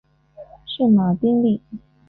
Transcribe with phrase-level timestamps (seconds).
[0.65, 1.61] 圣马丁利。